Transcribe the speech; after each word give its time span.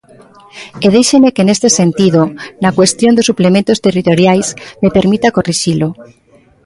E 0.85 0.87
déixeme 0.95 1.33
que 1.35 1.43
neste 1.47 1.69
sentido, 1.79 2.21
na 2.63 2.75
cuestión 2.77 3.13
dos 3.15 3.27
suplementos 3.29 3.81
territoriais, 3.85 4.47
me 4.81 4.93
permita 4.97 5.33
corrixilo. 5.37 5.89